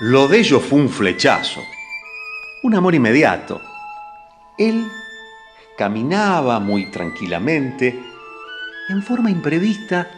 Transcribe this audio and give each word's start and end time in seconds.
Lo 0.00 0.28
de 0.28 0.40
ellos 0.40 0.62
fue 0.62 0.78
un 0.78 0.90
flechazo, 0.90 1.62
un 2.62 2.74
amor 2.74 2.94
inmediato. 2.94 3.62
Él 4.58 4.86
caminaba 5.78 6.60
muy 6.60 6.90
tranquilamente 6.90 7.98
en 8.88 9.02
forma 9.02 9.30
imprevista 9.30 10.08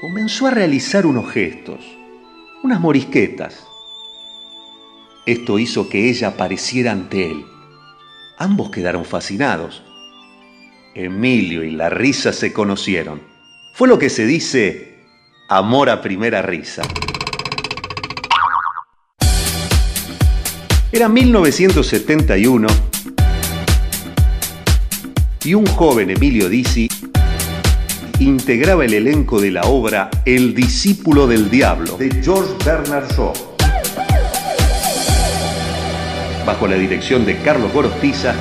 comenzó 0.00 0.46
a 0.46 0.50
realizar 0.50 1.06
unos 1.06 1.32
gestos, 1.32 1.80
unas 2.62 2.78
morisquetas. 2.78 3.66
Esto 5.24 5.58
hizo 5.58 5.88
que 5.88 6.10
ella 6.10 6.28
apareciera 6.28 6.92
ante 6.92 7.30
él. 7.30 7.44
Ambos 8.38 8.70
quedaron 8.70 9.04
fascinados. 9.04 9.82
Emilio 10.94 11.64
y 11.64 11.70
la 11.70 11.88
risa 11.88 12.32
se 12.32 12.52
conocieron. 12.52 13.22
Fue 13.74 13.88
lo 13.88 13.98
que 13.98 14.10
se 14.10 14.26
dice 14.26 14.98
amor 15.48 15.88
a 15.88 16.02
primera 16.02 16.42
risa. 16.42 16.82
Era 20.96 21.10
1971 21.10 22.66
y 25.44 25.52
un 25.52 25.66
joven 25.66 26.08
Emilio 26.08 26.48
Dizzi 26.48 26.88
integraba 28.18 28.86
el 28.86 28.94
elenco 28.94 29.38
de 29.38 29.50
la 29.50 29.60
obra 29.64 30.08
El 30.24 30.54
discípulo 30.54 31.26
del 31.26 31.50
diablo 31.50 31.98
de 31.98 32.10
George 32.22 32.50
Bernard 32.64 33.12
Shaw. 33.12 33.34
Bajo 36.46 36.66
la 36.66 36.76
dirección 36.76 37.26
de 37.26 37.36
Carlos 37.42 37.70
Gorostiza 37.74 38.34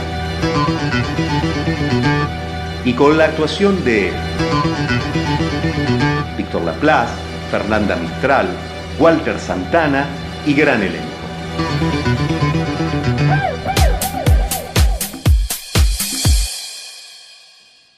y 2.85 2.93
con 2.93 3.17
la 3.17 3.25
actuación 3.25 3.83
de 3.83 4.13
Víctor 6.37 6.61
Laplace, 6.61 7.15
Fernanda 7.51 7.97
Mistral, 7.97 8.47
Walter 8.97 9.37
Santana 9.41 10.07
y 10.45 10.53
gran 10.53 10.81
elenco. 10.81 11.95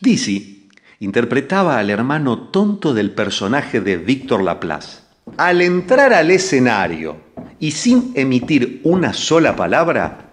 Dizzy 0.08 0.70
interpretaba 1.02 1.78
al 1.78 1.90
hermano 1.90 2.48
tonto 2.48 2.94
del 2.94 3.12
personaje 3.12 3.82
de 3.82 3.98
Víctor 3.98 4.42
Laplace. 4.42 5.00
Al 5.36 5.62
entrar 5.62 6.14
al 6.14 6.32
escenario 6.32 7.18
y 7.60 7.72
sin 7.72 8.14
emitir 8.16 8.80
una 8.86 9.12
sola 9.12 9.54
palabra, 9.54 10.30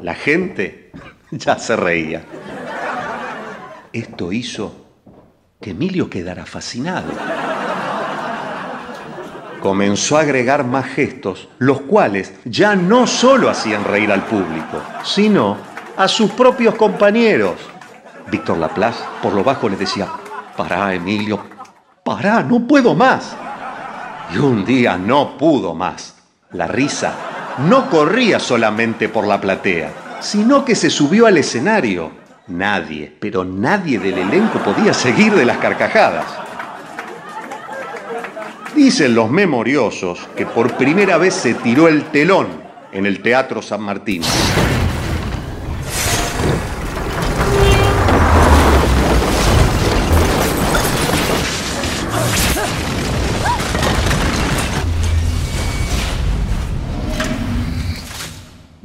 la 0.00 0.14
gente 0.14 0.92
ya 1.32 1.58
se 1.58 1.74
reía. 1.74 2.22
Esto 3.92 4.30
hizo 4.30 4.86
que 5.60 5.70
Emilio 5.70 6.08
quedara 6.08 6.46
fascinado. 6.46 7.12
Comenzó 9.58 10.18
a 10.18 10.20
agregar 10.20 10.64
más 10.64 10.86
gestos, 10.86 11.48
los 11.58 11.80
cuales 11.80 12.32
ya 12.44 12.76
no 12.76 13.08
solo 13.08 13.50
hacían 13.50 13.82
reír 13.82 14.12
al 14.12 14.24
público, 14.24 14.80
sino 15.02 15.56
a 15.96 16.06
sus 16.06 16.30
propios 16.30 16.76
compañeros. 16.76 17.56
Víctor 18.30 18.58
Laplace 18.58 19.02
por 19.22 19.32
lo 19.32 19.44
bajo 19.44 19.68
le 19.68 19.76
decía, 19.76 20.08
pará 20.56 20.94
Emilio, 20.94 21.40
pará, 22.04 22.42
no 22.42 22.66
puedo 22.66 22.94
más. 22.94 23.36
Y 24.34 24.38
un 24.38 24.64
día 24.64 24.96
no 24.96 25.36
pudo 25.36 25.74
más. 25.74 26.14
La 26.52 26.66
risa 26.66 27.14
no 27.68 27.88
corría 27.88 28.38
solamente 28.38 29.08
por 29.08 29.26
la 29.26 29.40
platea, 29.40 30.18
sino 30.20 30.64
que 30.64 30.74
se 30.74 30.90
subió 30.90 31.26
al 31.26 31.38
escenario. 31.38 32.10
Nadie, 32.48 33.16
pero 33.20 33.44
nadie 33.44 33.98
del 33.98 34.18
elenco 34.18 34.58
podía 34.60 34.94
seguir 34.94 35.34
de 35.34 35.44
las 35.44 35.58
carcajadas. 35.58 36.26
Dicen 38.74 39.14
los 39.14 39.30
memoriosos 39.30 40.28
que 40.36 40.46
por 40.46 40.76
primera 40.76 41.16
vez 41.16 41.34
se 41.34 41.54
tiró 41.54 41.88
el 41.88 42.04
telón 42.04 42.46
en 42.92 43.06
el 43.06 43.22
Teatro 43.22 43.62
San 43.62 43.82
Martín. 43.82 44.22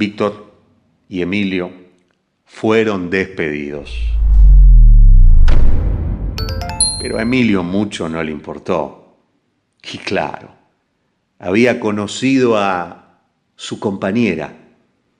Víctor 0.04 0.52
y 1.08 1.22
Emilio 1.22 1.70
fueron 2.44 3.08
despedidos. 3.08 3.96
Pero 7.00 7.18
a 7.18 7.22
Emilio 7.22 7.62
mucho 7.62 8.08
no 8.08 8.20
le 8.20 8.32
importó. 8.32 9.16
Y 9.92 9.98
claro, 9.98 10.56
había 11.38 11.78
conocido 11.78 12.58
a 12.58 13.20
su 13.54 13.78
compañera, 13.78 14.56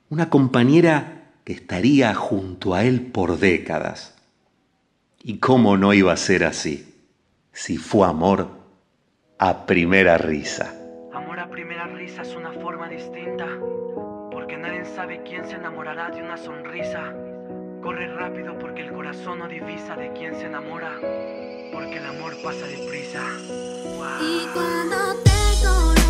una 0.09 0.29
compañera 0.29 1.31
que 1.45 1.53
estaría 1.53 2.13
junto 2.13 2.75
a 2.75 2.83
él 2.83 3.03
por 3.03 3.39
décadas. 3.39 4.15
¿Y 5.23 5.37
cómo 5.37 5.77
no 5.77 5.93
iba 5.93 6.11
a 6.11 6.17
ser 6.17 6.43
así? 6.43 6.93
Si 7.53 7.77
fue 7.77 8.05
amor 8.05 8.49
a 9.39 9.65
primera 9.65 10.17
risa. 10.17 10.82
Primera 11.63 11.87
risa 11.87 12.23
es 12.23 12.35
una 12.35 12.51
forma 12.51 12.89
distinta 12.89 13.47
nadie 14.63 14.85
sabe 14.85 15.21
quién 15.23 15.45
se 15.45 15.55
enamorará 15.55 16.09
de 16.09 16.23
una 16.23 16.37
sonrisa. 16.37 17.13
Corre 17.81 18.07
rápido 18.15 18.57
porque 18.57 18.81
el 18.81 18.93
corazón 18.93 19.39
no 19.39 19.47
divisa 19.49 19.95
de 19.97 20.13
quién 20.13 20.35
se 20.35 20.45
enamora, 20.45 20.97
porque 21.73 21.97
el 21.97 22.05
amor 22.05 22.33
pasa 22.41 22.65
deprisa. 22.65 23.21
Y 24.21 24.47
cuando 24.53 25.21
te 25.21 26.02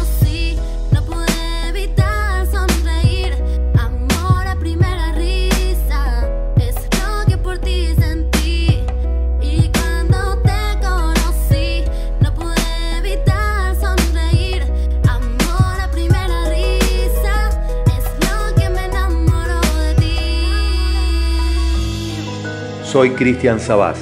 Soy 22.93 23.09
Cristian 23.09 23.59
Sabás 23.59 23.97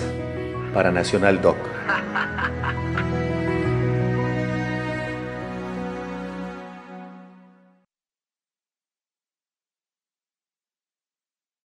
para 0.74 0.92
Nacional 0.92 1.42
Doc. 1.42 1.56